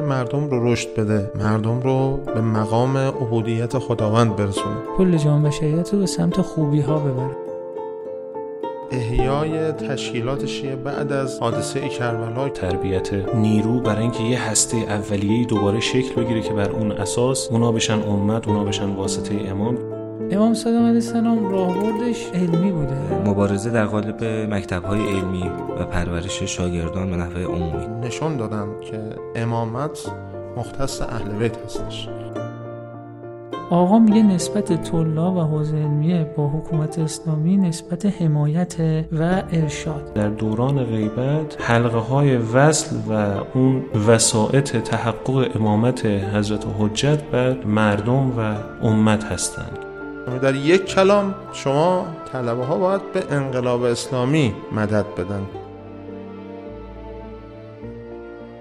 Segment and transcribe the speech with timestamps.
[0.00, 4.76] مردم رو رشد بده مردم رو به مقام عبودیت خداوند برسونه.
[4.96, 7.36] کل جامعه بشریت رو به سمت خوبی ها ببره
[8.90, 15.80] احیای تشکیلات شیعه بعد از حادثه کربلا تربیت نیرو برای اینکه یه هسته اولیه دوباره
[15.80, 19.91] شکل بگیره که بر اون اساس اونا بشن امت اونا بشن واسطه امام.
[20.32, 23.30] امام صادق علیه السلام راهبردش علمی بوده.
[23.30, 25.50] مبارزه در قالب مکتب‌های علمی
[25.80, 28.06] و پرورش شاگردان به نحوه عمومی.
[28.06, 29.00] نشون دادن که
[29.36, 29.98] امامت
[30.56, 32.08] مختص اهل بیت هستش.
[33.70, 38.76] آقا میگه نسبت طلاب و حوزه علمیه با حکومت اسلامی نسبت حمایت
[39.12, 40.12] و ارشاد.
[40.14, 43.12] در دوران غیبت حلقه های وصل و
[43.54, 48.54] اون وسائط تحقق امامت حضرت حجت بر مردم و
[48.86, 49.78] امت هستند.
[50.26, 55.46] در یک کلام شما طلبه ها باید به انقلاب اسلامی مدد بدن.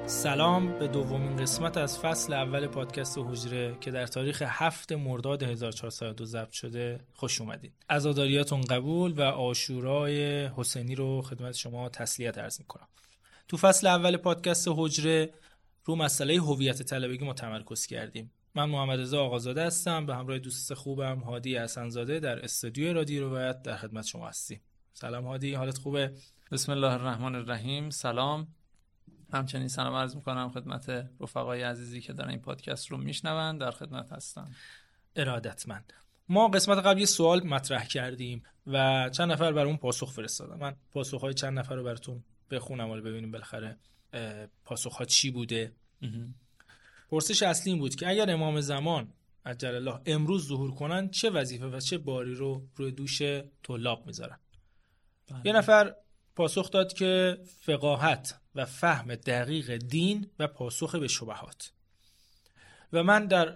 [0.06, 6.26] سلام به دومین قسمت از فصل اول پادکست حجره که در تاریخ هفت مرداد 1402
[6.26, 7.00] ضبط شده.
[7.14, 12.88] خوش اومدید عزاداریاتون قبول و آشورای حسینی رو خدمت شما تسلیت عرض می‌کنم.
[13.48, 15.30] تو فصل اول پادکست حجره
[15.86, 18.32] رو مسئله هویت طلبگی ما تمرکز کردیم.
[18.56, 20.06] من محمد رضا آقازاده هستم.
[20.06, 24.62] به همراه دوست خوبم هادی حسنزاده در استودیو رادیو روایت در خدمت شما هستیم.
[24.94, 26.14] سلام هادی حالت خوبه؟
[26.52, 27.90] بسم الله الرحمن الرحیم.
[27.90, 28.48] سلام.
[29.34, 33.58] همچنین سلام عرض می‌کنم خدمت رفقای عزیزی که دارن این پادکست رو میشنون.
[33.58, 34.52] در خدمت هستم.
[35.16, 35.94] ارادتمند.
[36.30, 40.76] ما قسمت قبل یه سوال مطرح کردیم و چند نفر بر اون پاسخ فرستادم من
[40.92, 43.78] پاسخ های چند نفر رو براتون بخونم ولی ببینیم بالاخره
[44.66, 45.72] پاسخ ها چی بوده.
[47.12, 49.14] پرسش اصلی این بود که اگر امام زمان
[49.46, 53.22] عجل الله امروز ظهور کنن چه وظیفه و چه باری رو روی دوش
[53.64, 54.40] طلاب می‌ذارن؟
[55.32, 55.42] بله.
[55.46, 55.96] یه نفر
[56.36, 61.72] پاسخ داد که فقاهت و فهم دقیق دین و پاسخ به شبهات.
[62.94, 63.56] و من در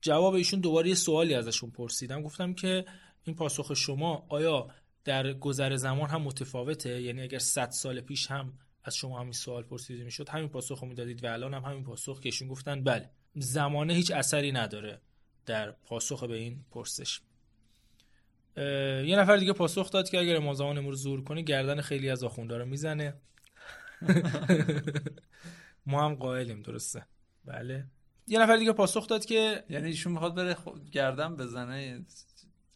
[0.00, 2.22] جواب ایشون دوباره یه سوالی ازشون پرسیدم.
[2.22, 2.84] گفتم که
[3.24, 4.68] این پاسخ شما آیا
[5.04, 8.52] در گذر زمان هم متفاوته؟ یعنی اگر 100 سال پیش هم
[8.84, 10.28] از شما همین سوال پرسیده می‌شد.
[10.28, 14.10] همین پاسخ رو می‌دادید و الان هم همین پاسخ که ایشون گفتن بله زمانه هیچ
[14.10, 15.00] اثری نداره
[15.46, 17.20] در پاسخ به این پرسش.
[19.06, 22.24] یه نفر دیگه پاسخ داد که اگر امام زمان امروز زور کنی گردن خیلی از
[22.24, 23.14] آخونده رو می‌زنه.
[25.86, 27.06] ما هم قائلیم درسته.
[27.44, 27.86] بله.
[28.26, 30.56] یه نفر دیگه پاسخ داد که یعنی ایشون می‌خواد بره
[30.92, 32.04] گردن بزنه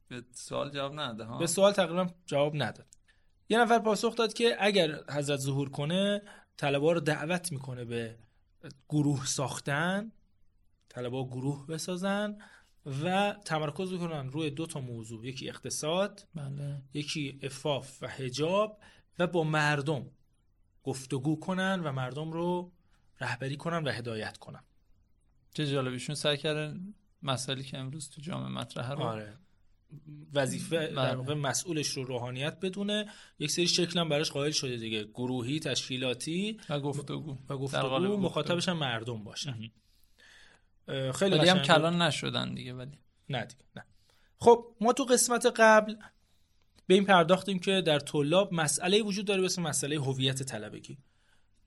[0.08, 2.86] به سوال جواب نده ها؟ به سوال تقریبا جواب نداد.
[3.52, 6.22] یه نفر پاسخ داد که اگر حضرت ظهور کنه
[6.56, 8.18] طلبه رو دعوت می‌کنه به
[8.88, 10.12] گروه ساختن
[10.88, 12.38] طلبه گروه بسازن
[13.04, 16.82] و تمرکز کنن روی دو تا موضوع یکی اقتصاد بله.
[16.94, 18.78] یکی افاف و هجاب
[19.18, 20.06] و با مردم
[20.82, 22.72] گفتگو کنن و مردم رو
[23.20, 24.64] رهبری کنن و هدایت کنن
[25.54, 29.38] چه جالبیشون سعی کردن مسائلی که امروز تو جامعه مطرحه رو آره.
[30.34, 31.14] وظیفه در بله.
[31.14, 33.08] واقع مسئولش رو روحانیت بدونه.
[33.38, 35.04] یک سری شکل هم براش قائل شده دیگه.
[35.04, 37.36] گروهی تشکیلاتی و گفتگو.
[37.48, 38.16] و گفتگو.
[38.16, 39.70] مخاطبش هم مردم باشن.
[41.14, 42.98] خیلی ولی هم کلان نشدن دیگه ولی.
[43.28, 43.84] نه دیگه نه.
[44.38, 45.96] خب ما تو قسمت قبل
[46.86, 50.98] به این پرداختیم که در طلاب مسئله وجود داره به اسم مسئله هویت طلبگی.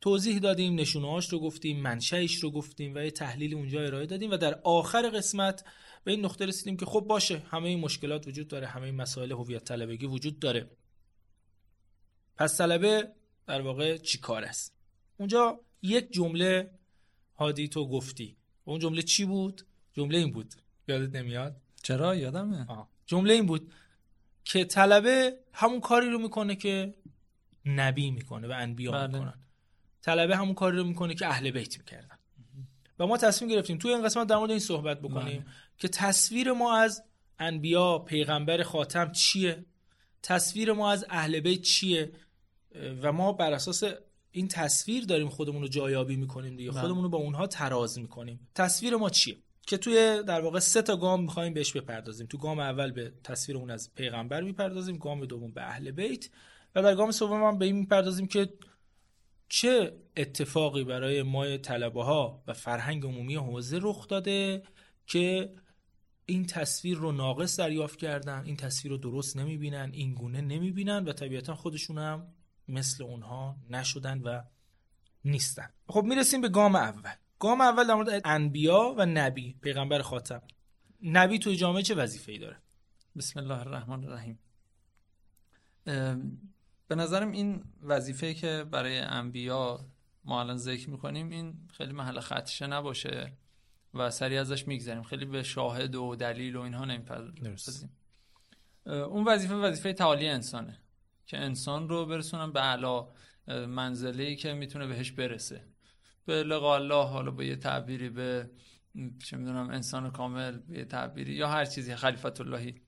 [0.06, 4.38] توضیح دادیم نشونه‌هاش رو گفتیم منشأش رو گفتیم و یه تحلیل اونجا ارائه دادیم و
[4.38, 5.66] در آخر قسمت
[6.04, 9.32] به این نقطه رسیدیم که خب باشه همه این مشکلات وجود داره همه این مسائل
[9.32, 10.70] هویت طلبگی وجود داره.
[12.36, 13.12] پس طلبه
[13.48, 14.76] در واقع چی کار است؟
[15.18, 16.72] اونجا یک جمله
[17.36, 18.38] هادی تو گفتی.
[18.66, 19.62] و اون جمله چی بود؟
[19.94, 20.54] جمله این بود.
[20.88, 22.66] یادت نمیاد؟ چرا؟ یادمه.
[22.68, 22.90] آه.
[23.06, 23.74] جمله این بود
[24.44, 26.94] که طلبه همون کاری رو می‌کنه که
[27.66, 29.08] نبی می‌کنه و انبیا بله.
[29.08, 29.45] می‌کنن.
[30.06, 32.18] طلبه همون کاری رو می‌کنه که اهل بیت می‌کردن.
[33.00, 35.46] و ما تصمیم گرفتیم توی این قسمت در مورد این صحبت بکنیم بله.
[35.78, 37.04] که تصویر ما از
[37.40, 39.66] انبیا پیغمبر خاتم چیه؟
[40.24, 42.12] تصویر ما از اهل بیت چیه؟
[43.02, 43.84] و ما بر اساس
[44.32, 46.72] این تصویر داریم خودمون رو جایابی می‌کنیم دیگه.
[46.72, 46.82] بله.
[46.82, 48.48] خودمون رو با اونها تراز می‌کنیم.
[48.56, 49.38] تصویر ما چیه؟
[49.68, 52.28] که توی در واقع سه تا گام می‌خوایم بهش بپردازیم.
[52.28, 56.30] تو گام اول به تصویر اون از پیغمبر می‌پردازیم گام دوم به اهل بیت
[56.76, 58.54] و در گام سوم هم به این می‌پردازیم که
[59.50, 64.64] چه اتفاقی برای ما طلبه ها و فرهنگ عمومی حوزه رخ داده
[65.08, 65.54] که
[66.26, 71.14] این تصویر رو ناقص دریافت کردن این تصویر رو درست نمی‌بینن این گونه نمی‌بینن و
[71.14, 72.28] طبیعتا خودشون هم
[72.68, 74.42] مثل اونها نشدن و
[75.26, 75.70] نیستن.
[75.88, 77.12] خب می‌رسیم به گام اول.
[77.40, 79.56] گام اول در مورد انبیا و نبی.
[79.62, 80.42] پیغمبر خاتم
[81.04, 82.58] نبی توی جامعه چه وظیفه‌ای داره؟
[83.18, 84.40] بسم الله الرحمن الرحیم.
[86.88, 89.86] به نظرم این وظیفه که برای انبیا
[90.24, 93.38] ما الان ذکر می‌کنیم این خیلی محل خدشه نباشه
[93.94, 95.04] و سریع ازش میگذریم.
[95.04, 97.90] خیلی به شاهد و دلیل و اینها نمی‌پردازیم.
[98.86, 100.82] اون وظیفه وظیفه تعالی انسانه
[101.26, 103.08] که انسان رو برسونن به علا
[103.48, 105.68] منزله که می‌تونه بهش برسه.
[106.26, 108.50] به لقا الله حالا با یه تعبیری به
[109.26, 112.82] چه می‌دونم انسان کامل به یه تعبیری یا هر چیزی خلیفت اللهی.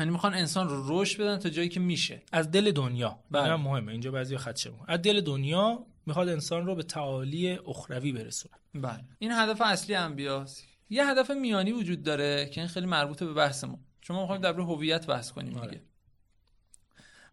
[0.00, 2.22] یعنی می‌خوان انسان رو رشد بدن تا جایی که میشه.
[2.32, 3.18] از دل دنیا.
[3.30, 3.56] بله.
[3.56, 3.92] مهمه.
[3.92, 8.54] اینجا بعضی خدشه از دل دنیا می‌خواد انسان رو به تعالی اخروی برسونه.
[8.74, 9.04] بله.
[9.18, 10.64] این هدف اصلی انبیاست.
[10.90, 14.42] یه هدف میانی وجود داره که این خیلی مربوطه به بحث ما چون ما می‌خوایم
[14.42, 15.70] درباره هویت بحث کنیم آره.
[15.70, 15.82] دیگه.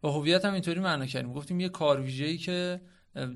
[0.03, 1.33] و هویت هم اینطوری معنا کردیم.
[1.33, 2.81] گفتیم یه کار ویژه‌ای که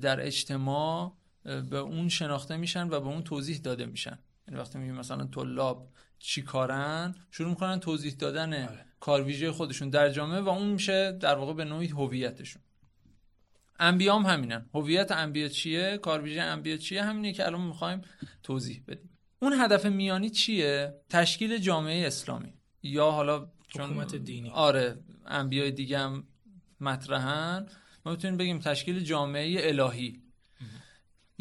[0.00, 4.18] در اجتماع به اون شناخته میشن و به اون توضیح داده میشن.
[4.48, 8.68] یعنی وقتی میگیم مثلا طلاب چی کارن شروع می‌کنن توضیح دادن
[9.00, 12.62] کار ویژه خودشون در جامعه و اون میشه در واقع به نوعی هویتشون.
[13.78, 14.66] انبیا هم همینن.
[14.74, 18.00] هویت انبیا چیه؟ کار ویژه انبیا چیه؟ همینه که الان می‌خوایم
[18.42, 19.10] توضیح بدیم.
[19.38, 22.52] اون هدف میانی چیه؟ تشکیل جامعه اسلامی.
[22.82, 24.50] یا حالا چون حکومت دینی.
[24.50, 26.24] آره انبیای دیگه هم
[26.80, 27.66] مطرحن.
[28.06, 30.21] ما می‌تونیم بگیم تشکیل جامعه الهی.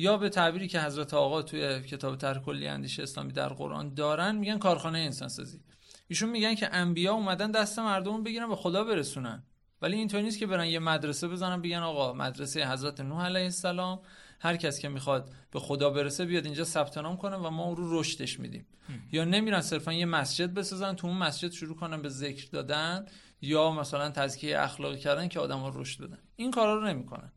[0.01, 4.35] یا به تعبیری که حضرت آقا توی کتاب طرح کلی اندیشه اسلامی در قرآن دارن
[4.35, 5.59] میگن کارخانه انسان سازی
[6.07, 9.43] ایشون میگن که انبیا اومدن دست مردم رو بگیرن به خدا برسونن.
[9.81, 13.99] ولی اینطوری نیست که برن یه مدرسه بزنن بگن آقا مدرسه حضرت نوح علیه السلام
[14.39, 17.75] هر کس که می‌خواد به خدا برسه بیاد اینجا ثبت نام کنه و ما اون
[17.75, 18.65] رو رشدش میدیم.
[19.11, 23.05] یا نمیرن صرفا یه مسجد بسازن تو اون مسجد شروع کنن به ذکر دادن
[23.41, 26.19] یا مثلا تزکیه اخلاقی کردن که آدم‌ها رشد بدن.
[26.35, 27.31] این کارا رو نمی‌کنن.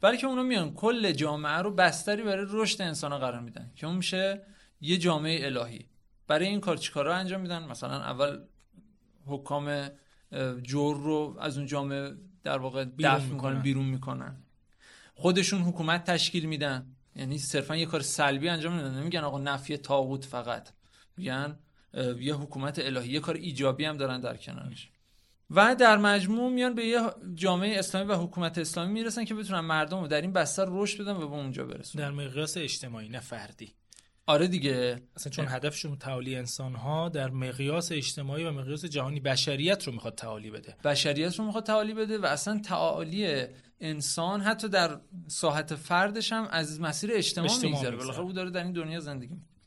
[0.00, 4.42] بلکه اونا میان کل جامعه رو بستری برای رشد انسان قرار میدن که اون میشه
[4.80, 5.86] یه جامعه الهی.
[6.26, 8.38] برای این کار چیکارا انجام میدن؟ مثلا اول
[9.26, 9.90] حکام
[10.62, 12.14] جور رو از اون جامعه
[12.44, 13.62] در واقع دفع می‌کنن می‌کنن.
[13.62, 14.36] بیرون می‌کنن.
[15.14, 16.86] خودشون حکومت تشکیل میدن.
[17.16, 20.68] یعنی صرفا یه کار سلبی انجام نمیدن نمیگن آقا نفی تاغوت فقط.
[21.16, 21.58] میگن
[22.18, 24.90] یه حکومت الهی یه کار ایجابی هم دارن در کنارش.
[25.50, 27.00] و در مجموع میان به یه
[27.34, 31.12] جامعه اسلامی و حکومت اسلامی می‌رسن که بتونن مردم رو در این بستر رشد بدن
[31.12, 33.74] و به اونجا برسونن در مقیاس اجتماعی نه فردی.
[34.26, 35.02] آره دیگه.
[35.16, 40.14] اصلا چون هدفشون تعالی انسان ها در مقیاس اجتماعی و مقیاس جهانی بشریت رو می‌خواد
[40.14, 40.76] تعالی بده.
[40.84, 43.44] بشریت رو می‌خواد تعالی بده و اصلا تعالی
[43.80, 47.96] انسان حتی در ساحت فردش هم از مسیر اجتماع, اجتماع می‌گذره.
[47.96, 49.57] بالاخره او داره در این دنیا زندگی می‌کنه.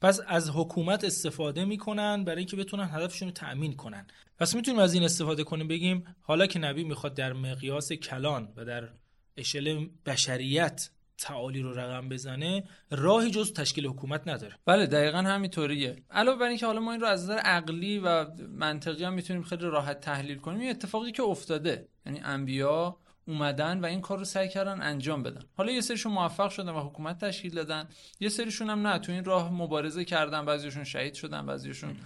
[0.00, 4.06] پس از حکومت استفاده می‌کنن برای اینکه بتونن هدفشون رو تأمین کنن.
[4.38, 8.64] پس می‌تونیم از این استفاده کنیم بگیم حالا که نبی می‌خواد در مقیاس کلان و
[8.64, 8.88] در
[9.36, 14.54] اشل بشریت تعالی رو رقم بزنه راهی جز تشکیل حکومت نداره.
[14.66, 15.96] بله دقیقا همینطوریه.
[16.10, 19.62] علاوه بر اینکه حالا ما این رو از نظر عقلی و منطقی هم می‌تونیم خیلی
[19.62, 22.96] راحت تحلیل کنیم این اتفاقی که افتاده یعنی انبیا
[23.30, 25.42] اومدن و این کار رو سعی کردن انجام بدن.
[25.56, 27.88] حالا یه سریشون موفق شدن و حکومت تشکیل دادن.
[28.20, 31.96] یه سریشون هم نه تو این راه مبارزه کردن بعضیشون شهید شدن بعضیشون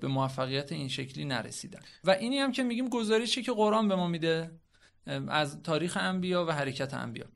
[0.00, 1.80] به موفقیت این شکلی نرسیدن.
[2.04, 4.50] و اینی هم که میگیم گزارشی که قرآن به ما میده
[5.28, 7.26] از تاریخ انبیا و حرکت انبیا.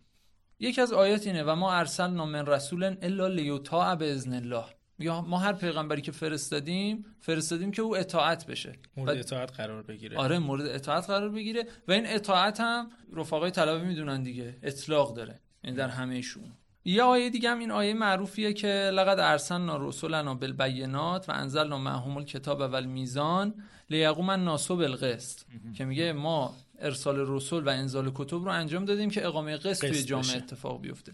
[0.58, 4.64] یکی از آیات اینه و ما ارسلنا من رسول الا لیطاع باذن الله.
[5.02, 8.72] یا ما هر پیغمبری که فرستادیم فرستادیم که او اطاعت بشه.
[8.96, 10.16] مورد و- اطاعت قرار بگیره.
[10.16, 11.66] آره مورد اطاعت قرار بگیره.
[11.88, 14.58] و این اطاعت هم رفقای طلبه می‌دونن دیگه.
[14.62, 15.40] اطلاق داره.
[15.64, 16.44] یعنی در همهشون.
[16.84, 22.16] یه آیه دیگه هم این آیه معروفیه که لقد ارسلنا رسولنا بالبینات و انزلنا معهم
[22.16, 23.54] الکتاب و المیزان
[23.90, 25.40] لیقوم الناس بالقسط.
[25.74, 30.02] که میگه ما ارسال رسول و انزال کتب رو انجام دادیم که اقامه قسط توی
[30.02, 30.36] جامعه.
[30.36, 31.12] اتفاق بیفته.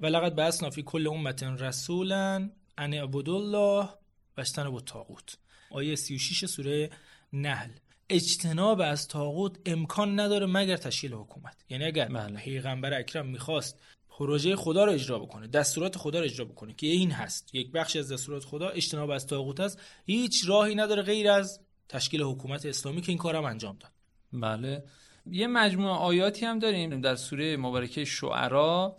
[0.00, 2.50] و لقد بعثنا فی کل امت رسولا
[2.80, 3.88] ان الله
[4.36, 5.36] و اجتنبوا الطاغوت
[5.70, 6.90] آیه 36 سوره
[7.32, 7.70] نحل.
[8.08, 11.64] اجتناب از طاغوت امکان نداره مگر تشکیل حکومت.
[11.68, 12.40] یعنی اگر بله.
[12.40, 17.10] پیغمبر اکرم می‌خواست پروژه خدا رو اجرا بکنه دستورات خدا رو اجرا بکنه که این
[17.10, 17.54] هست.
[17.54, 19.80] یک بخشی از دستورات خدا اجتناب از طاغوت است.
[20.06, 23.92] هیچ راهی نداره غیر از تشکیل حکومت اسلامی که این کارم انجام داد.
[24.32, 24.84] بله.
[25.26, 28.96] یه مجموعه آیاتی هم داریم در سوره مبارکه شعرا.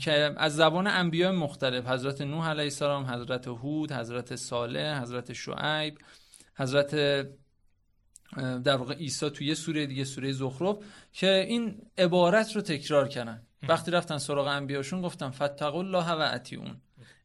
[0.00, 5.98] که از زبان انبیاء مختلف حضرت نوح علیه السلام حضرت هود حضرت صالح حضرت شعیب
[6.56, 6.94] حضرت
[8.36, 10.76] در واقع عیسی توی یه سوره دیگه سوره زخرف
[11.12, 13.42] که این عبارت رو تکرار کردن.
[13.68, 16.80] وقتی رفتن سراغ انبیاشون گفتن فتقوا الله و اطیعون.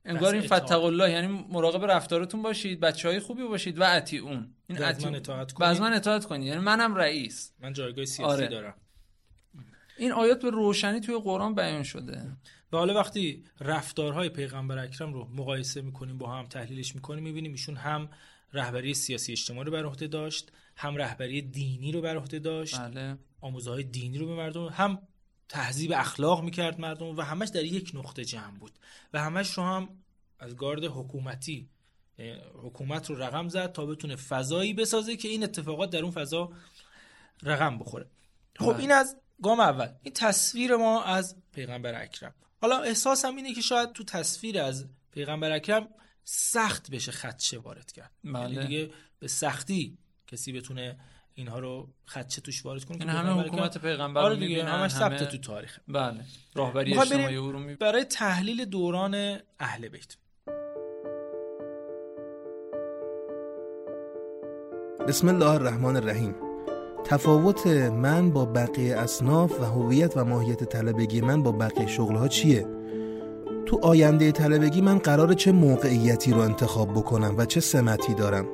[0.05, 0.41] انگار این.
[0.41, 4.53] فتقوا الله یعنی مراقب رفتارتون باشید بچه های خوبی باشید و اطیعون.
[4.67, 5.81] این از.
[5.81, 7.51] من اطاعت کنید یعنی منم رئیس.
[7.59, 8.47] من جایگاه سیاسی آره.
[8.47, 8.73] دارم.
[9.97, 12.31] این آیات به روشنی توی قرآن بیان شده.
[12.71, 17.75] و حالا وقتی رفتارهای پیغمبر اکرم رو مقایسه می‌کنیم با هم تحلیلش می‌کنیم می‌بینیم ایشون
[17.75, 18.09] هم
[18.53, 23.17] رهبری سیاسی اجتماعی رو بر عهده داشت هم رهبری دینی رو بر عهده داشت بله.
[23.41, 25.01] آموزهای دینی رو به مردم هم
[25.49, 28.71] تهذیب اخلاق می‌کرد مردم و همش در یک نقطه جمع بود
[29.13, 29.89] و همش رو هم
[30.39, 31.69] از گارد حکومتی
[32.63, 36.51] حکومت رو رقم زد تا بتونه فضایی بسازه که این اتفاقات در اون فضا
[37.43, 38.05] رقم بخوره.
[38.59, 38.79] خب بله.
[38.79, 39.87] این از گام اول.
[40.03, 42.33] این تصویر ما از پیغمبر اکرم.
[42.61, 45.87] حالا احساسم اینه که شاید تو تصویر از پیغمبر اکرم
[46.23, 48.11] سخت بشه خدشه وارد کرد.
[48.23, 48.53] بله.
[48.53, 50.99] یعنی دیگه به سختی کسی بتونه
[51.33, 54.39] اینها رو خدشه توش وارد کنه این که همه پیغمبر حکومت اکرم- پیغمبر آره رو
[54.39, 55.79] دیگه همش ثبت همه- تو تاریخ.
[55.87, 56.21] بله.
[56.55, 60.17] راهبری اجتماعی او رو می- برای تحلیل دوران اهل بیت.
[65.07, 66.35] بسم الله الرحمن الرحیم.
[67.05, 72.65] تفاوت من با بقیه اصناف و هویت و ماهیت طلبگی من با بقیه شغلها چیه؟
[73.65, 78.45] تو آینده طلبگی من قرار چه موقعیتی رو انتخاب بکنم و چه سمتی دارم؟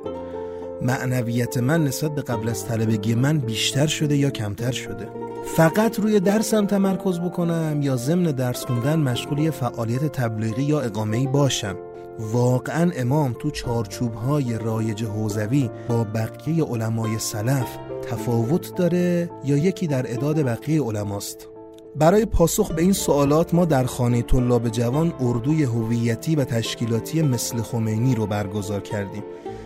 [0.82, 5.08] معنویت من نسبت به قبل از طلبگی من بیشتر شده یا کمتر شده؟
[5.44, 11.26] فقط روی درسم تمرکز بکنم یا ضمن درس خوندن مشغول یه فعالیت تبلیغی یا اقامه‌ای
[11.26, 11.76] باشم؟
[12.18, 19.86] واقعا امام تو چارچوب های رایج حوزوی با بقیه علمای سلف تفاوت داره یا یکی
[19.86, 21.48] در اداد بقیه علماست؟
[21.96, 27.62] برای پاسخ به این سوالات ما در خانه طلاب جوان اردوی هویتی و تشکیلاتی مثل
[27.62, 29.22] خمینی رو برگزار کردیم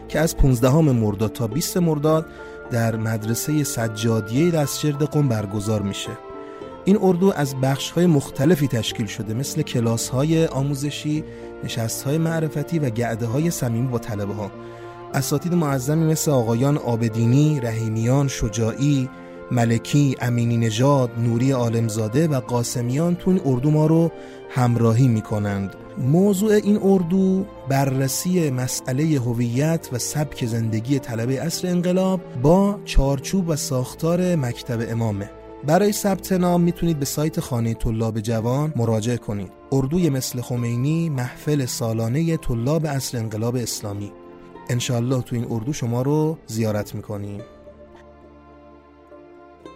[0.08, 2.26] که از 15 مرداد تا 20 مرداد
[2.70, 6.10] در مدرسه سجادیه دستجرد قم برگزار میشه.
[6.84, 11.24] این اردو از بخش های مختلفی تشکیل شده مثل کلاس های آموزشی،
[11.64, 14.50] نشست های معرفتی و گعده های صمیمی با طلبه ها
[15.16, 19.08] اساتید معظمی مثل آقایان آبدینی، رحیمیان، شجاعی،
[19.50, 24.10] ملکی، امینی نژاد، نوری عالمزاده و قاسمیان تو این اردو ما رو
[24.50, 25.74] همراهی می کنند.
[25.98, 33.56] موضوع این اردو بررسی مسئله هویت و سبک زندگی طلبه اصر انقلاب با چارچوب و
[33.56, 35.30] ساختار مکتب امامه.
[35.66, 39.52] برای ثبت نام می‌تونید به سایت خانه طلاب جوان مراجعه کنید.
[39.72, 44.12] اردوی مثل خمینی محفل سالانه طلاب اصل انقلاب اسلامی.
[44.70, 47.42] انشالله تو این اردو شما رو زیارت می‌کنیم.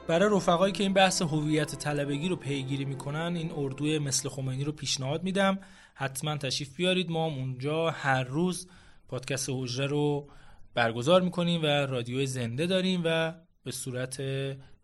[0.08, 4.72] برای رفقایی که این بحث هویت طلبگی رو پیگیری می‌کنن این اردوی مثل خمینی رو
[4.72, 5.58] پیشنهاد میدم.
[5.94, 7.10] حتما تشریف بیارید.
[7.10, 8.68] ما هم اونجا هر روز
[9.08, 10.28] پادکست حجره رو
[10.74, 14.22] برگزار می‌کنیم و رادیو زنده داریم و به صورت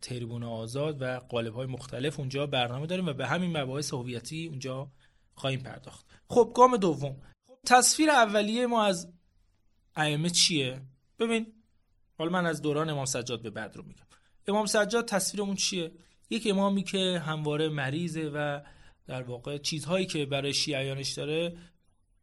[0.00, 4.90] تریبون آزاد و قالب های مختلف اونجا برنامه داریم و به همین مباحث هویتی اونجا
[5.34, 6.06] خواهیم پرداخت.
[6.28, 7.16] خب گام دوم.
[7.46, 9.12] خب تصویر اولیه ما از
[9.96, 10.82] ائمه چیه؟
[11.18, 11.46] ببین
[12.18, 14.06] حالا من از دوران امام سجاد به بعد رو میگم.
[14.48, 15.92] امام سجاد تصویرمون چیه؟
[16.30, 18.60] یک امامی که همواره مریضه و
[19.06, 21.56] در واقع چیزهایی که برای شیعیانش داره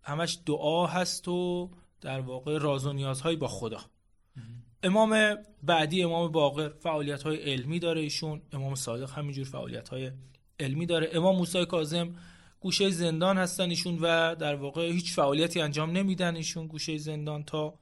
[0.01, 3.79] همش دعا هست و در واقع راز و نیازهایی با خدا.
[4.83, 8.41] امام بعدی امام باقر فعالیت های علمی داره ایشون.
[8.51, 10.11] امام صادق همینجور فعالیت های
[10.59, 11.09] علمی داره.
[11.13, 12.15] امام موسی کاظم
[12.63, 17.79] گوشه زندان هستن ایشون و در واقع هیچ فعالیتی انجام نمیدن ایشون گوشه زندان تا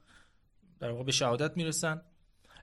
[0.80, 2.02] در واقع به شهادت می‌رسن.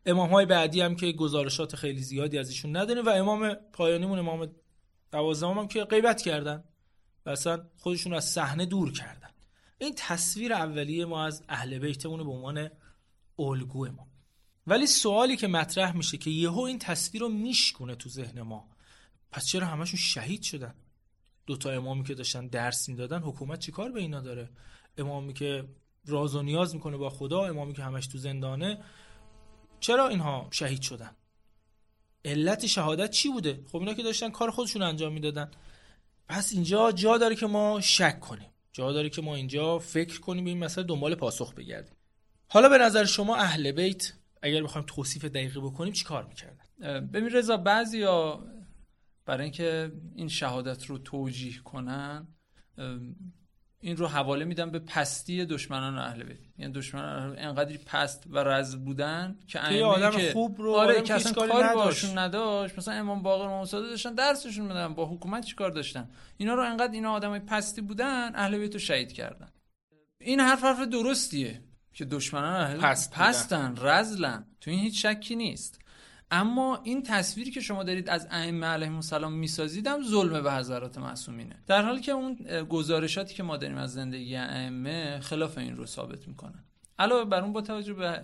[0.06, 4.50] امام های بعدی هم که گزارشات خیلی زیادی از ایشون نداریم و امام پایانیمون امام
[5.12, 6.64] دوازدهم هم که غیبت کردن
[7.26, 9.30] و اصلا خودشون از صحنه دور کردن.
[9.78, 12.70] این تصویر اولیه ما از اهل بیتمون به عنوان
[13.40, 14.08] الگو ما
[14.68, 18.70] ولی سوالی که مطرح میشه که یهو این تصویر رو میشکونه تو ذهن ما
[19.32, 20.74] پس چرا همشون شهید شدن؟
[21.50, 24.50] دوتا امامی که داشتن درس می‌دادن حکومت چیکار به اینا داره؟
[24.98, 25.66] امامی که
[26.06, 28.84] راز و نیاز می‌کنه با خدا امامی که همش تو زندانه
[29.80, 31.16] چرا اینها شهید شدن؟
[32.26, 35.52] علت شهادت چی بوده؟ خب اینا که داشتن کار خودشون انجام می‌دادن.
[36.28, 38.50] پس اینجا جا داره که ما شک کنیم.
[38.72, 41.96] جا داره که ما اینجا فکر کنیم به این مسئله دنبال پاسخ بگردیم.
[42.48, 47.30] حالا به نظر شما اهل بیت اگر بخوایم توصیف دقیقی بکنیم چی کار می‌کردن ببین
[47.30, 48.44] رضا بعضیا
[49.30, 52.28] برای اینکه این شهادت رو توجیه کنن
[53.80, 56.38] این رو حواله میدن به پستی دشمنان اهل بیت.
[56.58, 61.32] یعنی دشمنان انقدری پست و رز بودن که یه آدم خوب رو آره که اصلا
[61.32, 61.76] کاری نداشت.
[61.76, 66.54] باشون نداشت مثلا امام باقر امام صادق داشتن درسشون میدن با حکومت چیکار داشتن؟ اینا
[66.54, 69.50] رو انقدر اینا آدمای پستی بودن اهل بیت رو شهید کردن.
[70.22, 73.12] این حرف حرف درستیه که دشمنان اهل پست.
[73.12, 74.46] پستن رزلن.
[74.62, 75.80] تو این هیچ شکی نیست.
[76.32, 80.98] اما این تصویری که شما دارید از ائمه علیهم السلام می‌سازید هم ظلم به حضرات
[80.98, 81.56] معصومینه.
[81.68, 82.36] در حالی که اون
[82.70, 86.64] گزارشاتی که ما داریم از زندگی ائمه خلاف این رو ثابت می‌کنن.
[87.00, 88.24] علاوه بر اون با توجه به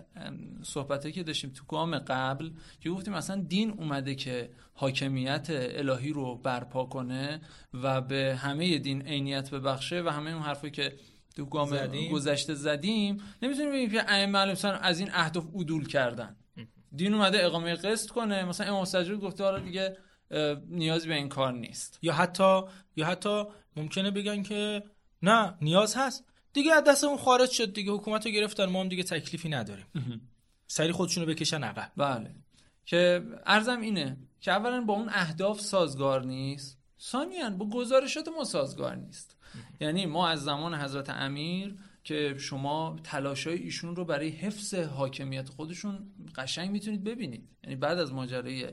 [0.64, 6.36] صحبتایی که داشتیم تو گام قبل که گفتیم اصلا دین اومده که حاکمیت الهی رو
[6.36, 7.42] برپا کنه
[7.74, 10.96] و به همه دین عینیت ببخشه و همه اون حرفایی که
[11.36, 12.12] تو گام زدیم.
[12.12, 14.40] گذشته زدیم نمی‌تونیم بگیم که ائمه
[14.82, 16.36] از این اهداف عدول کردن.
[16.96, 18.44] دین اومده اقامه قسط کنه.
[18.44, 19.98] مثلا امام سجاد گفته حالا دیگه
[20.68, 22.00] نیاز به این کار نیست.
[22.02, 22.62] یا حتی
[22.96, 23.44] یا حتی
[23.76, 24.84] ممکنه بگن که
[25.22, 26.26] نه نیاز هست.
[26.54, 29.86] دیگه از دستمون خارج شد دیگه حکومت رو گرفتن ما هم دیگه تکلیفی نداریم.
[30.68, 31.92] سری خودشونو بکشن عقب.
[31.98, 32.36] بله.
[32.86, 36.80] که ارزم اینه که اولا با اون اهداف سازگار نیست.
[37.02, 39.38] ثانیا با گزارشات ما سازگار نیست.
[39.80, 41.76] یعنی ما از زمان حضرت امیر
[42.06, 47.50] که شما تلاشای ایشون رو برای حفظ حاکمیت خودشون قشنگ می‌تونید ببینید.
[47.64, 48.70] یعنی بعد از ماجرای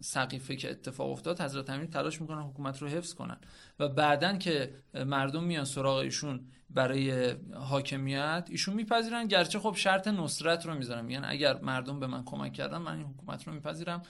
[0.00, 3.36] سقیفه که اتفاق افتاد حضرت امیر تلاش می‌کنن حکومت رو حفظ کنن.
[3.78, 9.26] و بعدا که مردم میان سراغ ایشون برای حاکمیت ایشون میپذیرن.
[9.26, 13.06] گرچه خب شرط نصرت رو می‌ذارن یعنی اگر مردم به من کمک کردن من این
[13.06, 14.02] حکومت رو میپذیرم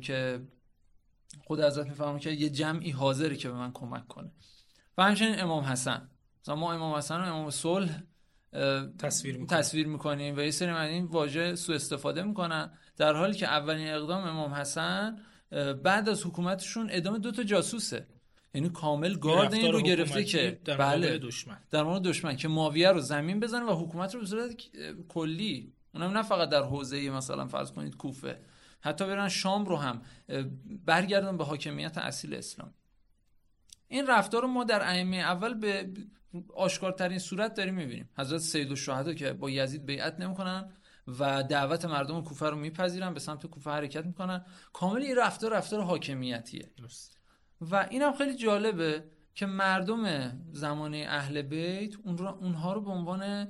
[0.00, 0.40] که
[1.44, 4.30] خود حضرت می‌فهمم که یه جمعی حاضری که به من کمک کنه.
[4.98, 6.08] و همچنین امام حسن.
[6.42, 8.02] مثلا ما امام حسن و امام صلح
[8.98, 9.60] تصویر می‌کنیم.
[9.60, 13.88] تصویر می‌کنیم و یه سری من این واژه سوء استفاده می‌کنن در حالی که اولین
[13.88, 15.16] اقدام امام حسن
[15.82, 18.06] بعد از حکومتشون ادامه دو تا جاسوسه.
[18.54, 21.58] یعنی کامل گارد این رو گرفته که در بله دشمن.
[21.70, 24.56] در مورد دشمن که ماویه رو زمین بزنه و حکومت رو به صورت
[25.08, 28.40] کلی اونم نه فقط در حوزه مثلا فرض کنید کوفه
[28.80, 30.02] حتی برن شام رو هم
[30.84, 32.74] برگردن به حاکمیت اصیل اسلام.
[33.92, 35.90] این رفتار رو ما در ائمه اول به
[36.54, 38.08] آشکارترین صورت داریم می‌بینیم.
[38.18, 40.72] حضرت سید الشهدا که با یزید بیعت نمی‌کنن
[41.18, 44.44] و دعوت مردم کوفه رو میپذیرن به سمت کوفه حرکت می‌کنن.
[44.72, 46.70] کامل این رفتار رفتار حاکمیتیه.
[47.60, 49.04] و اینم خیلی جالبه
[49.34, 53.48] که مردم زمانه اهل بیت اون رو اونها رو به عنوان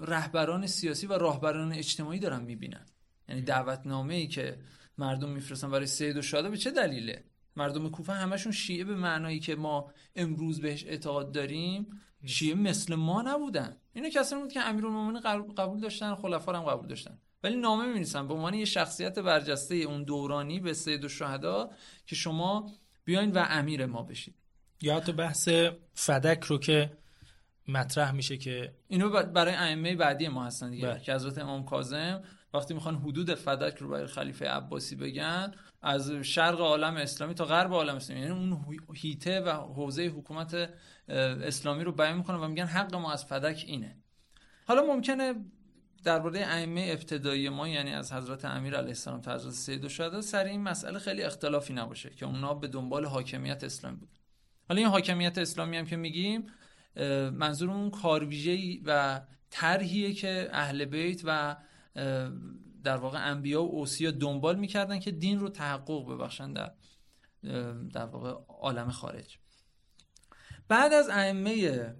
[0.00, 2.86] رهبران سیاسی و راهبران اجتماعی دارن می‌بینن.
[3.28, 4.58] یعنی دعوتنامه ای که
[4.98, 7.24] مردم میفرستن برای سید و شاده به چه دلیله؟
[7.56, 11.86] مردم کوفه همشون شیعه به معنایی که ما امروز بهش اعتقاد داریم
[12.26, 13.76] شیعه مثل ما نبودن.
[13.92, 15.20] اینو کسانی بود که امیرالمومنین
[15.56, 17.18] قبول داشتن خلفا هم قبول داشتن.
[17.42, 21.70] ولی نامه می‌نویسن به عنوان یه شخصیت برجسته اون دورانی به سید الشهدا
[22.06, 22.70] که شما
[23.04, 24.34] بیاین و امیر ما بشید
[24.82, 25.48] یا تو بحث
[25.94, 26.92] فدک رو که
[27.68, 31.00] مطرح میشه که اینو برای ائمه بعدی ما هستن دیگه بله.
[31.00, 32.22] که حضرت امام کاظم
[32.54, 37.72] وقتی می‌خوان حدود فدک رو برای خلیفه عباسی بگن از شرق عالم اسلامی تا غرب
[37.72, 38.22] عالم اسلامی.
[38.22, 40.70] یعنی اون هیته و حوزه حکومت
[41.08, 43.96] اسلامی رو بیان می‌کنن و میگن حق ما از فدک اینه.
[44.66, 45.34] حالا ممکنه
[46.04, 50.44] درباره ائمه ابتدایی ما یعنی از حضرت امیر علیه السلام تا حضرت سید الشهدا سر
[50.44, 54.18] این مسئله خیلی اختلافی نباشه که اونا به دنبال حاکمیت اسلامی بود
[54.68, 56.46] حالا این حاکمیت اسلامی هم که میگیم
[57.32, 61.56] منظور اون کارویژه‌ای و طرحیه که اهل بیت و
[62.84, 66.72] در واقع انبیا و اوصیا دنبال می‌کردن که دین رو تحقق ببخشن در
[67.92, 69.38] در واقع عالم خارج.
[70.68, 71.94] بعد از ائمه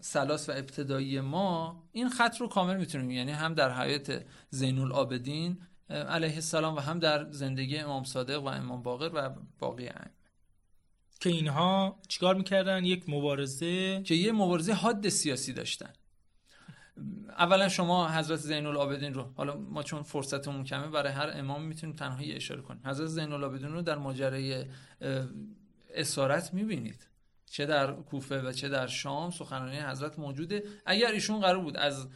[0.00, 5.58] سلاس و ابتدایی ما این خط رو کامل می‌تونیم یعنی هم در حیات زین العابدین
[5.90, 10.10] علیه السلام و هم در زندگی امام صادق و امام باقر و باقی ائمه.
[11.20, 15.92] که اینها چیکار می‌کردن؟ یک مبارزه؟ که یه مبارزه حاد سیاسی داشتن.
[17.38, 21.96] اولا شما حضرت زین العابدین رو حالا ما چون فرصتمون کمه برای هر امام می‌تونیم
[21.96, 22.82] تنهایی اشاره کنیم.
[22.84, 24.64] حضرت زین العابدین رو در ماجرای
[25.94, 27.08] اسارت می‌بینید.
[27.50, 30.62] چه در کوفه و چه در شام سخنرانی حضرت موجوده.
[30.86, 32.08] اگر ایشون قرار بود از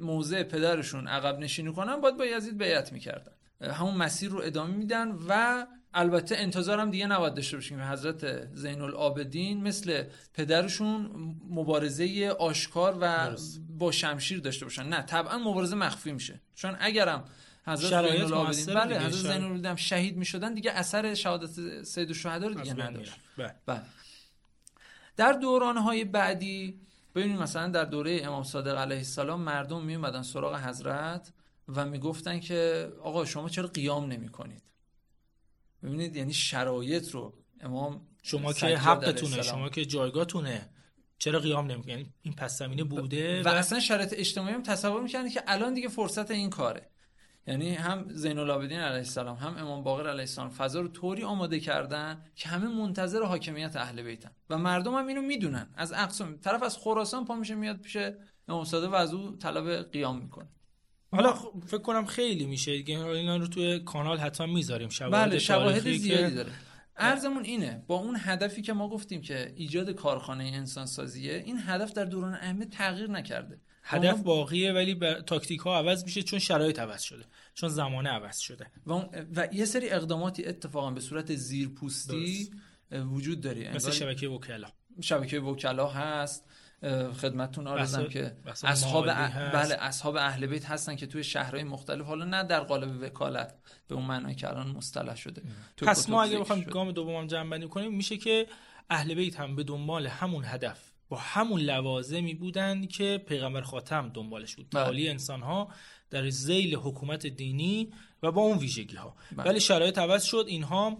[0.00, 3.32] موضع پدرشون عقب نشینی کنن باید با یزید بیعت می‌کردن.
[3.60, 7.80] همون مسیر رو ادامه میدن و البته انتظارم دیگه نباید داشته باشیم.
[7.80, 11.10] حضرت زین العابدین مثل پدرشون
[11.50, 13.36] مبارزه آشکار و
[13.78, 14.88] با شمشیر داشته باشن.
[14.88, 16.40] نه طبعا مبارزه مخفی میشه.
[16.54, 17.24] چون اگرم
[17.66, 22.54] حضرت زین العابدین بله حضرت زین العابدین شهید می‌شدن دیگه اثر شهادت سید الشهدا رو
[22.54, 23.12] دیگه نداشت.
[23.66, 23.82] بله.
[25.16, 26.80] در دورانهای بعدی
[27.14, 31.32] ببینید مثلا در دوره امام صادق علیه السلام مردم می اومدن سراغ حضرت
[31.68, 34.62] و می‌گفتن که آقا شما چرا قیام نمی کنید
[35.82, 40.68] ببینید یعنی شرایط رو امام شما که حقتونه شما که جایگاهتونه
[41.18, 45.02] چرا قیام نمی یعنی این پس زمینه بوده و, و اصلا شرایط اجتماعی هم تصور
[45.02, 46.88] می‌کنن که الان دیگه فرصت این کاره.
[47.46, 51.60] یعنی هم زین العابدین علیه السلام هم امام باقر علیه السلام فضا رو طوری آماده
[51.60, 54.30] کردن که همه منتظر حاکمیت اهل بیتن.
[54.50, 55.70] و مردم هم اینو می‌دونن.
[55.76, 57.96] از اقصا طرف از خراسان پا میشه میاد پیش
[58.48, 60.48] امام صادق و از او طلب قیام می‌کنه.
[61.12, 61.34] حالا
[61.66, 62.98] فکر کنم خیلی میشه دیگه.
[62.98, 64.88] اینا رو توی کانال حتما می‌ذاریم.
[64.88, 66.52] شواهد بله شواهد زیادی داره.
[66.96, 71.92] ارزمون اینه با اون هدفی که ما گفتیم که ایجاد کارخانه انسان سازیه این هدف
[71.92, 73.60] در دوران ائمه تغییر نکرده.
[73.82, 74.94] هدف باقیه ولی
[75.26, 78.66] تاکتیک ها عوض میشه چون شرایط عوض شده چون زمانه عوض شده.
[78.86, 78.92] و,
[79.36, 82.50] و یه سری اقداماتی اتفاقا به صورت زیرپوستی
[82.90, 83.74] وجود داره.
[83.74, 84.68] مثل شبکه وکلا.
[85.00, 86.44] شبکه وکلا هست.
[87.12, 89.54] خدمتتون آرزم که اصحاب معالی ا- هست.
[89.54, 93.54] بله اصحاب اهل بیت هستن که توی شهرهای مختلف حالا نه در قالب وکالت
[93.88, 95.42] به اون معنی که الان مصطلح شده
[95.76, 96.70] پس ما اگه بخوایم شده.
[96.70, 98.46] گام دومم جمع بندی کنیم میشه که
[98.90, 104.56] اهل بیت هم به دنبال همون هدف با همون لوازمی بودن که پیغمبر خاتم دنبالش
[104.56, 104.82] بود بله.
[104.82, 105.68] تعالی انسان ها
[106.10, 107.92] در زیل حکومت دینی
[108.22, 109.48] و با اون ویژگی ها بله.
[109.48, 110.98] ولی شرایط عوض شد اینها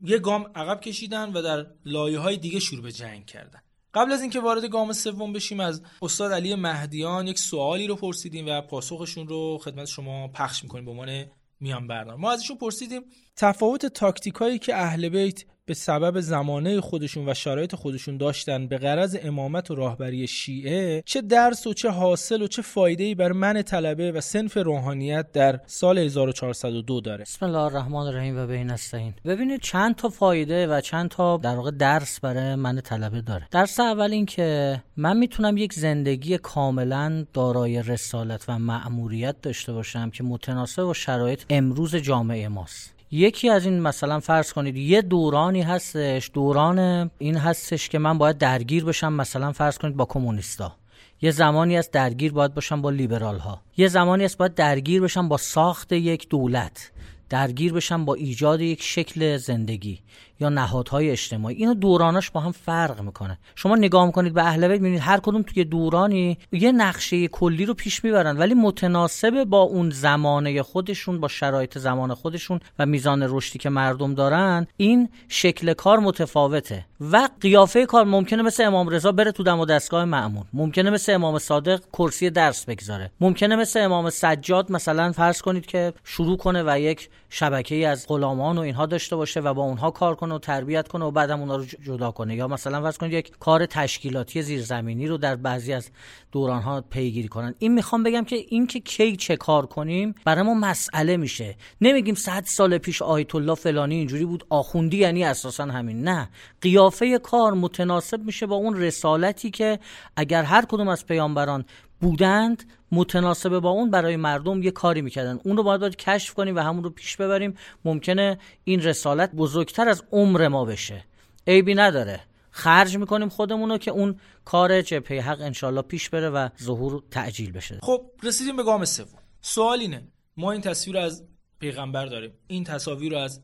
[0.00, 3.60] یه گام عقب کشیدن و در لایه های دیگه شروع به جنگ کردن
[3.94, 8.46] قبل از اینکه وارد گام سوم بشیم از استاد علی مهدیان یک سوالی رو پرسیدیم
[8.48, 11.24] و پاسخشون رو خدمت شما پخش می‌کنیم به عنوان
[11.60, 13.02] میان برنامه ما ازشون پرسیدیم
[13.36, 19.16] تفاوت تاکتیکایی که اهل بیت به سبب زمانه خودشون و شرایط خودشون داشتن به غرض
[19.22, 23.62] امامت و راهبری شیعه چه درس و چه حاصل و چه فایده ای بر من
[23.62, 27.24] طلبه و سنف روحانیت در سال 1402 داره.
[27.24, 31.56] بسم الله الرحمن الرحیم و بین نستعین ببینید چند تا فایده و چند تا در
[31.56, 33.48] واقع درس برای من طلبه داره.
[33.50, 40.10] درس اول این که من می‌تونم یک زندگی کاملا دارای رسالت و مأموریت داشته باشم
[40.10, 42.99] که متناسب با شرایط امروز جامعه ماست.
[43.12, 48.38] یکی از این مثلا فرض کنید یه دورانی هستش دوران این هستش که من باید
[48.38, 50.76] درگیر بشم مثلا فرض کنید با کمونیستا.
[51.22, 55.28] یه زمانی است درگیر باید باشم با لیبرال ها یه زمانی است باید درگیر بشم
[55.28, 56.90] با ساخت یک دولت.
[57.28, 60.00] درگیر بشم با ایجاد یک شکل زندگی.
[60.40, 61.56] یا نهادهای اجتماعی.
[61.56, 63.38] اینو دوراناش با هم فرق می‌کنه.
[63.54, 67.74] شما نگاه می‌کنید به اهل بیت می‌بینید هر کدوم توی دورانی یه نقشه کلی رو
[67.74, 73.58] پیش می‌برن ولی متناسب با اون زمانه خودشون با شرایط زمان خودشون و میزان رشدی
[73.58, 76.86] که مردم دارن این شکل کار متفاوته.
[77.00, 81.12] و قیافه کار ممکنه مثل امام رضا بره تو دم و دستگاه معمول ممکنه مثل
[81.12, 83.10] امام صادق کرسی درس بگذاره.
[83.20, 88.06] ممکنه مثل امام سجاد مثلا فرض کنید که شروع کنه و یک شبکه ای از
[88.08, 90.29] غلامان و اینها داشته باشه و با اونها کار کنه.
[90.32, 92.36] و تربیت کنه و بعدم اونها رو جدا کنه.
[92.36, 95.90] یا مثلا فرض کنید یک کار تشکیلاتی زیرزمینی رو در بعضی از
[96.32, 97.54] دوران ها پیگیری کنن.
[97.58, 101.56] این می‌خوام بگم که این که کی چه کار کنیم برای ما مسئله میشه.
[101.80, 106.02] نمیگیم صد سال پیش آیت الله فلانی اینجوری بود آخوندی یعنی اساسا همین.
[106.02, 106.28] نه.
[106.60, 109.78] قیافه کار متناسب میشه با اون رسالتی که
[110.16, 111.64] اگر هر کدوم از پیامبران
[112.00, 115.40] بودند متناسب با اون برای مردم یه کاری می‌کردن.
[115.44, 117.54] اون رو باید, باید کشف کنیم و همون رو پیش ببریم.
[117.84, 121.04] ممکنه این رسالت بزرگتر از عمر ما بشه.
[121.46, 122.20] عیبی نداره.
[122.50, 127.52] خرج می‌کنیم خودمون رو که اون کار جبهه حق انشالله پیش بره و ظهور تعجیل
[127.52, 127.78] بشه.
[127.82, 129.18] خب رسیدیم به گام سوم.
[129.40, 130.08] سوال اینه.
[130.36, 131.24] ما این تصویر از
[131.58, 132.32] پیغمبر داریم.
[132.46, 133.42] این تصاویر رو از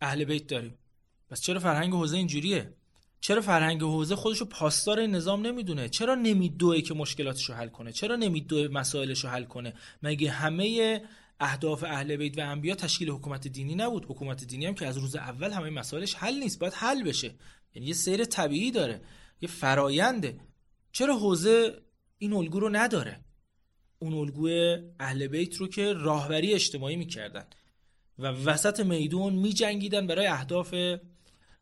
[0.00, 0.78] اهل بیت داریم.
[1.30, 2.72] پس چرا فرهنگ حوزه اینجوریه؟
[3.20, 8.16] چرا فرهنگ حوزه خودشو پاسدار نظام نمی‌دونه؟ چرا نمیدوه که مشکلاتش رو حل کنه؟ چرا
[8.16, 11.00] نمیدوه مسائلش رو حل کنه؟ مگه همه
[11.40, 15.16] اهداف اهل بیت و انبیا تشکیل حکومت دینی نبود؟ حکومت دینی هم که از روز
[15.16, 17.34] اول همه مسائلش حل نیست باید حل بشه.
[17.74, 19.00] یعنی یه سیر طبیعی داره
[19.40, 20.40] یه فراینده
[20.92, 21.82] چرا حوزه
[22.18, 23.20] این الگو رو نداره؟
[23.98, 27.46] اون الگوی اهل بیت رو که راهبری اجتماعی می‌کردن.
[28.18, 30.74] و وسط میدون میجنگیدن برای اهداف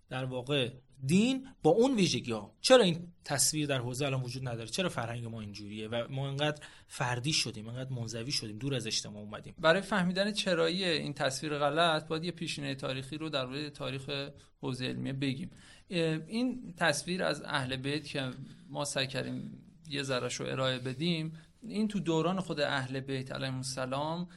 [0.09, 0.71] در واقع
[1.05, 2.55] دین با اون ویژگی ها.
[2.61, 6.67] چرا این تصویر در حوزه الان وجود نداره؟ چرا فرهنگ ما اینجوریه و ما اینقدر
[6.87, 12.07] فردی شدیم اینقدر منزوی شدیم دور از اجتماع اومدیم؟ برای فهمیدن چرایی این تصویر غلط
[12.09, 14.31] باید یه پیشینه تاریخی رو در مورد تاریخ
[14.61, 15.51] حوزه علمیه بگیم.
[15.89, 18.31] این تصویر از اهل بیت که
[18.69, 21.33] ما سعی کردیم یه ذرهش رو ارائه بدیم
[21.69, 24.29] این تو دوران خود اهل بیت علیهم السلام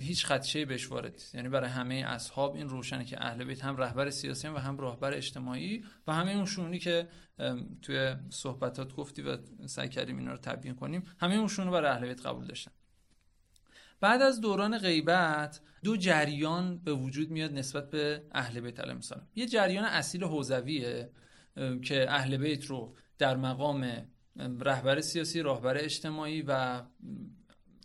[0.00, 4.10] هیچ خدشه بهش وارد یعنی برای همه اصحاب این روشنه که اهل بیت هم رهبر
[4.10, 7.08] سیاسی و هم راهبر اجتماعی و همه اون شونی که
[7.82, 12.08] توی صحبتات گفتی و سعی کردیم اینا رو تبیین کنیم همه اون شونو برای اهل
[12.08, 12.72] بیت قبول داشتن.
[14.00, 19.26] بعد از دوران غیبت دو جریان به وجود میاد نسبت به اهل بیت علیهم السلام.
[19.34, 21.10] یه جریان اصیل حوزویه
[21.82, 26.82] که اهل بیت رو در مقام رهبر سیاسی راهبر اجتماعی و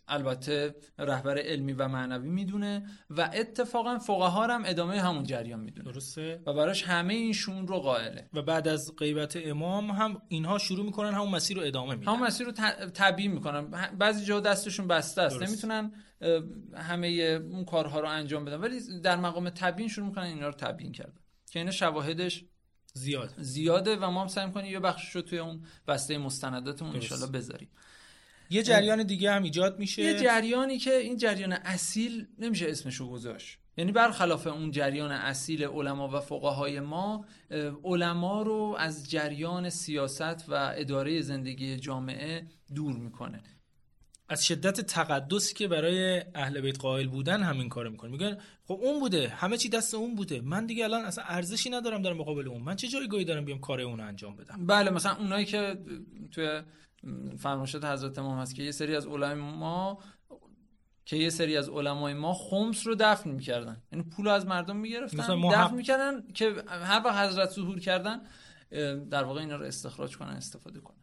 [0.08, 5.92] البته رهبر علمی و معنوی می‌دونه و اتفاقا فقها هم ادامه همون جریان می‌دونه.
[5.92, 6.42] درسته.
[6.46, 8.30] و براش همه این شون رو قائله.
[8.34, 12.12] و بعد از غیبت امام هم اینها شروع می‌کنن همون مسیر رو ادامه میدن.
[12.12, 12.52] همون مسیر رو
[12.94, 13.72] تبیین می‌کنن.
[13.98, 15.42] بعضی جا دستشون بسته است.
[15.42, 15.92] نمی‌تونن
[16.76, 17.08] همه
[17.52, 18.58] اون کارها رو انجام بدن.
[18.58, 21.20] ولی در مقام تبیین شروع می‌کنن اینا رو تبیین کردن.
[21.52, 22.46] که اینا شواهدش
[22.98, 23.34] زیاد.
[23.38, 26.96] زیاده و ما هم سعی می‌کنیم یه بخشش رو توی اون بسته مستنداتمون.
[26.96, 27.70] انشالله بذاریم.
[28.50, 30.02] یه جریان دیگه هم ایجاد میشه.
[30.02, 33.58] یه جریانی که این جریان اصیل نمیشه اسمشو گذاشت.
[33.78, 37.26] یعنی برخلاف اون جریان اصیل علما و فقهای ما
[37.84, 43.44] علما رو از جریان سیاست و اداره زندگی جامعه دور می‌کنه.
[44.30, 48.12] از شدت تقدسی که برای اهل بیت قائل بودن همین کارو می‌کنه.
[48.12, 50.42] میگن خب اون بوده همه چی دست اون بوده.
[50.42, 52.62] من دیگه الان اصلا ارزشی ندارم در مقابل اون.
[52.62, 55.78] من چه جایگاهی دارم بیام کار اون انجام بدم؟ بله مثلا اونایی که
[56.32, 56.62] توی
[57.38, 60.00] فرمایشات حضرت امام هست که یه سری از علما
[61.06, 63.82] که یه سری از علمای ما خمس رو دفن می‌کردن.
[63.92, 68.22] یعنی پول از مردم می‌گرفتن دفن می‌کردن که هر وقت حضرت ظهور کردن
[69.10, 70.98] در واقع اینا رو استخراج کنن استفاده کنن.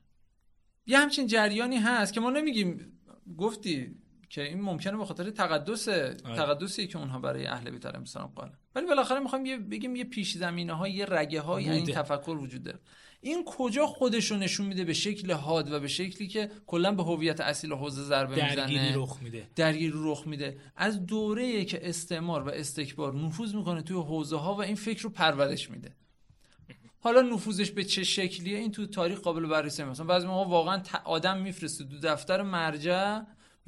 [0.86, 3.00] یه همچین جریانی هست که ما نمیگیم
[3.38, 3.96] گفتی
[4.28, 6.16] که این ممکنه به خاطر تقدس آره.
[6.36, 8.50] تقدسی که اونها برای اهل بیت علیهم السلام قائل.
[8.74, 12.62] ولی بالاخره می‌خوام یه بگیم یه پیش زمینه های یه رگه های این تفکر وجود
[12.62, 12.78] داره.
[13.20, 17.02] این کجا خودش رو نشون میده به شکل حاد و به شکلی که کلا به
[17.02, 19.48] هویت اصیل حوزه ضربه می‌زنه؟ درگیری رخ میده.
[19.56, 20.58] درگیری رخ میده.
[20.76, 25.10] از دوره که استعمار و استکبار نفوذ می‌کنه توی حوزه ها و این فکر رو
[25.10, 25.96] پرورش میده.
[27.04, 31.38] حالا نفوذش به چه شکلیه؟ این تو تاریخ قابل بررسی مثلا بعضی موقع واقعا آدم
[31.38, 33.20] میفرسته دو دفتر مرجع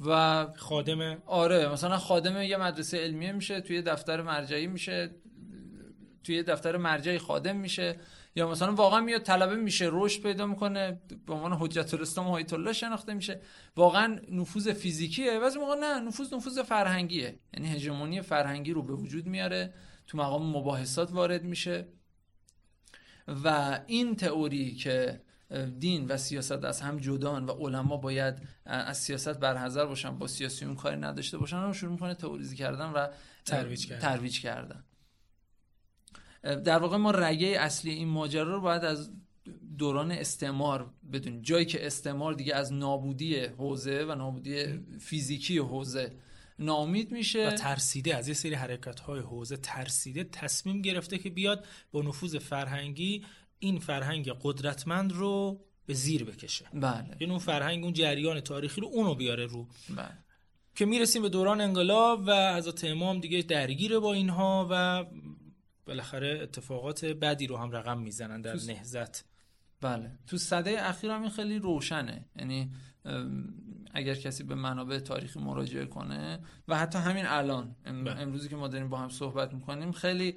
[0.05, 5.15] و خادم آره مثلا خادم یه مدرسه علمیه میشه توی دفتر مرجعی میشه
[6.23, 7.99] توی دفتر مرجعی خادم میشه.
[8.35, 12.73] یا مثلا واقعا میاد طلبه میشه رشد پیدا می‌کنه به عنوان حجت الاسلام و الله
[12.73, 13.41] شناخته میشه.
[13.75, 15.39] واقعا نفوذ فیزیکیه.
[15.39, 17.39] بعضی موقع نه نفوذ نفوذ فرهنگیه.
[17.53, 19.73] یعنی هژمونی فرهنگی رو به وجود میاره.
[20.07, 21.87] تو مقام مباحثات وارد میشه.
[23.27, 25.21] و این تئوری که
[25.79, 28.35] دین و سیاست از هم جدان و علما باید
[28.65, 33.07] از سیاست برحذر باشن با سیاسیون کاری نداشته باشن رو شروع می‌کنه تئوریزی کردن و
[33.45, 34.01] ترویج کردن.
[34.01, 34.83] ترویج کردن
[36.43, 39.11] در واقع ما رگه اصلی این ماجرا رو باید از
[39.77, 46.11] دوران استعمار بدونیم جایی که استعمار دیگه از نابودی حوزه و نابودی فیزیکی حوزه
[46.59, 47.47] نامید میشه.
[47.47, 52.35] و ترسیده از یه سری حرکت های حوزه ترسیده تصمیم گرفته که بیاد با نفوذ
[52.35, 53.25] فرهنگی
[53.59, 56.65] این فرهنگ قدرتمند رو به زیر بکشه.
[56.73, 57.17] بله.
[57.19, 59.67] یعنی اون فرهنگ اون جریان تاریخی رو اونو بیاره رو.
[59.89, 60.17] بله.
[60.75, 65.05] که می‌رسیم به دوران انقلاب و حضرت امام دیگه درگیره با اینها و
[65.85, 69.25] بالاخره اتفاقات بدی رو هم رقم می‌زنن در نهزت
[69.81, 70.11] بله.
[70.27, 72.25] تو صده اخیر هم این خیلی روشنه.
[72.35, 72.71] یعنی
[73.93, 78.11] اگر کسی به منابع تاریخی مراجعه کنه و حتی همین الان بله.
[78.11, 80.35] امروزی که ما داریم با هم صحبت می‌کنیم خیلی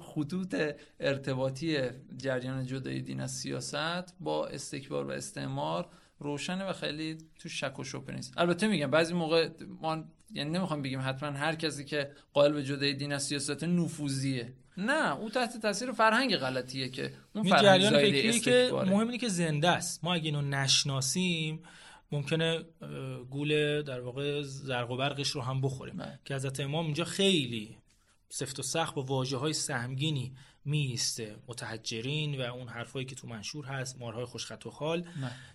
[0.00, 0.56] خطوط
[1.00, 1.78] ارتباطی
[2.16, 7.84] جریان جدای دین از سیاست با استکبار و استعمار روشنه و خیلی تو شک و
[7.84, 8.34] شبه نیست.
[8.36, 9.48] البته میگم بعضی موقع
[9.80, 14.52] ما یعنی نمی‌خوام بگیم حتما هر کسی که قائل به جدای دین از سیاست نفوذیه.
[14.76, 20.04] نه او تحت تاثیر فرهنگ غلطیه که اون فرهنگ که مهم اینه که زنده است.
[20.04, 21.62] ما اگه اینو نشناسیم
[22.14, 22.64] ممکنه
[23.30, 26.02] گول در واقع زرق و برقش رو هم بخوریم.
[26.02, 26.20] نه.
[26.24, 27.78] که حضرت امام اینجا خیلی
[28.28, 30.32] سفت و سخت با واجه های سهمگینی
[30.64, 35.08] میسته متحجرین و اون حرفایی که تو منشور هست مارهای خوشخط و خال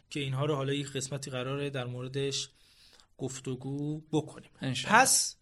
[0.09, 2.49] که اینها رو حالا یک قسمتی قراره در موردش
[3.17, 4.49] گفتگو بکنیم.
[4.87, 5.35] پس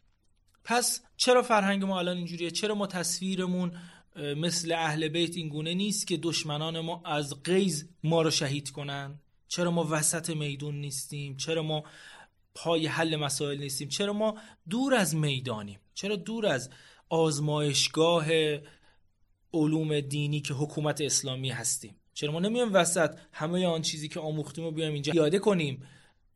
[0.64, 3.72] پس چرا فرهنگ ما الان اینجوریه؟ چرا ما تصویرمون
[4.16, 9.20] مثل اهل بیت این گونه نیست که دشمنان ما از غیز ما رو شهید کنن؟
[9.48, 11.84] چرا ما وسط میدون نیستیم؟ چرا ما
[12.56, 14.38] پای حل مسائل نیستیم؟ چرا ما
[14.70, 16.70] دور از می‌دانیم؟ چرا دور از
[17.10, 18.28] آزمایشگاه
[19.54, 24.64] علوم دینی که حکومت اسلامی هستیم؟ چرا ما نمیایم وسط همه آن چیزی که آموختیم
[24.66, 25.84] رو بیایم اینجا یاده کنیم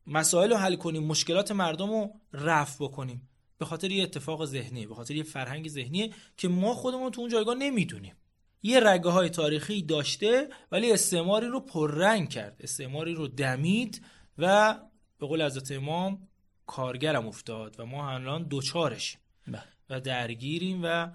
[0.06, 4.94] مسائل رو حل کنیم مشکلات مردم رو رفع بکنیم؟ به خاطر یه اتفاق ذهنی به
[4.94, 8.14] خاطر یه فرهنگ ذهنیه که ما خودمون تو اون جایگاه نمی‌دونیم.
[8.62, 12.56] یه رگه های تاریخی داشته ولی استعماری رو پررنگ کرد.
[12.60, 14.02] استعماری رو دمید
[14.38, 14.74] و
[15.18, 16.28] به قول حضرت امام
[16.66, 19.62] کارگرم افتاد و ما الان دوچارشیم بله.
[19.90, 21.08] و درگیریم و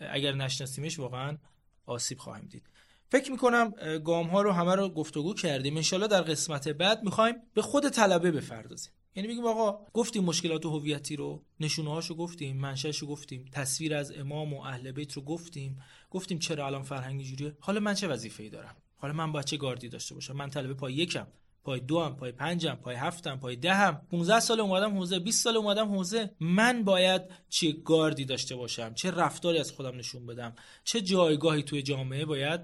[0.00, 1.38] اگر نشناسیمش واقعا
[1.86, 2.62] آسیب خواهیم دید.
[3.08, 3.70] فکر می‌کنم
[4.04, 5.76] گام ها رو همه رو گفتگو کردیم.
[5.76, 11.16] انشالله در قسمت بعد می‌خوایم به خود طلبه بفردازیم یعنی بگیم آقا گفتیم مشکلات هویتی
[11.16, 15.82] رو نشونه هاشو گفتیم منشأشو گفتیم تصویر از امام و اهل بیت رو گفتیم.
[16.10, 19.88] گفتیم چرا الان فرهنگ جوریه حالا من چه وظیفه‌ای دارم؟ حالا من باید چه گاردی
[19.88, 21.26] داشته باشم؟ من طلبه پای یکم
[21.64, 24.00] پای دو هم پای پنجم پای هفتم پای دهم.
[24.10, 26.30] 15 سال اومدم حوزه 20 سال اومدم حوزه.
[26.40, 31.82] من باید چه گاردی داشته باشم؟ چه رفتاری از خودم نشون بدم؟ چه جایگاهی توی
[31.82, 32.60] جامعه باید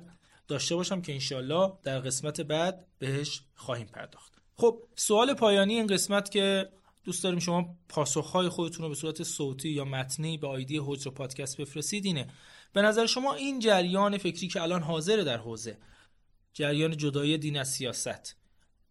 [0.49, 4.33] داشته باشم که انشالله در قسمت بعد بهش خواهیم پرداخت.
[4.57, 6.69] خب سوال پایانی این قسمت که
[7.05, 11.61] دوست داریم شما پاسخهای خودتون رو به صورت صوتی یا متنی به آیدی حجر پادکست
[11.61, 12.27] بفرستید اینه.
[12.77, 15.79] به نظر شما این جریان فکری که الان حاضره در حوزه
[16.53, 18.37] جریان جدایی دین از سیاست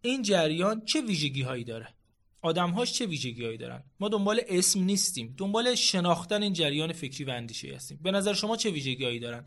[0.02, 1.88] این جریان چه ویژگی هایی داره؟
[2.42, 7.30] آدمهاش چه ویژگی هایی دارن؟ ما دنبال اسم نیستیم دنبال شناختن این جریان فکری و
[7.30, 8.00] اندیشه هستیم.
[8.02, 9.46] به نظر شما چه ویژگی هایی دارن؟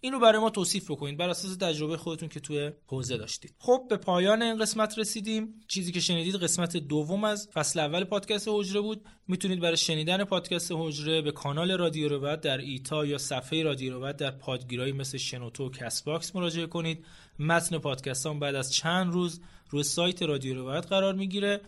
[0.00, 1.16] اینو برای ما توصیف بکنید.
[1.16, 3.54] بر اساس تجربه خودتون که توی حوزه داشتید.
[3.58, 5.60] خب به پایان این قسمت رسیدیم.
[5.68, 9.04] چیزی که شنیدید قسمت دوم از فصل اول پادکست حجره بود.
[9.28, 14.16] می‌تونید برای شنیدن پادکست حجره به کانال رادیو رود در ایتا یا صفحه رادیو رود
[14.16, 17.04] در پادگیرهایی مثل شنوتو و Castbox مراجعه کنید.
[17.38, 21.60] متن پادکست بعد از چند روز روی سایت رادیو روایت قرار می‌گیره.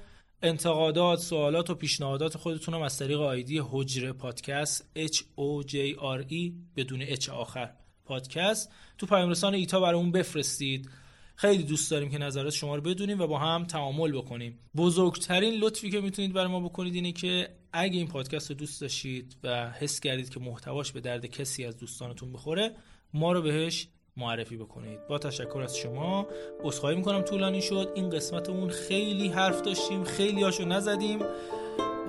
[0.43, 6.33] انتقادات، سوالات و پیشنهادات خودتون هم از طریق آیدی حجره پادکست H O J R
[6.33, 7.75] E بدون H آخر.
[8.09, 8.71] پادکست.
[8.99, 10.89] تو پیام رسان ایتا برامون بفرستید.
[11.35, 14.59] خیلی دوست داریم که نظرات شما رو بدونیم و با هم تعامل بکنیم.
[14.77, 19.37] بزرگترین لطفی که می‌تونید برای ما بکنید اینه که اگه این پادکست رو دوست داشتید
[19.43, 22.75] و حس کردید که محتواش به درد کسی از دوستانتون بخوره
[23.15, 25.07] ما رو بهش معرفی بکنید.
[25.09, 26.27] با تشکر از شما.
[26.61, 27.93] عذرخواهی می‌کنم طولانی شد.
[27.95, 31.19] این قسمتمون خیلی حرف داشتیم خیلی هاشو نزدیم.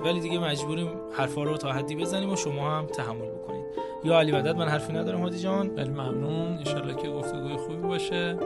[0.04, 3.64] ولی دیگه مجبوریم حرفا رو تا حدی بزنیم و شما هم تحمل بکنید.
[4.04, 5.76] یا علی مدد من حرفی ندارم هادی جان.
[5.76, 6.56] خیلی ممنون.
[6.58, 8.38] انشالله که گفتگوی خوبی باشه.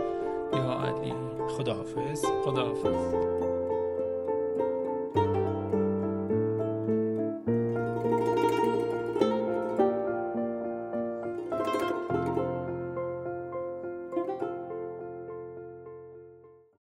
[0.52, 1.14] یا علی.
[1.48, 2.24] خداحافظ.
[2.44, 3.43] خداحافظ.